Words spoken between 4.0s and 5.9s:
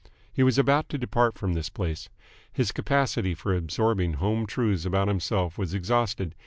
home truths about himself was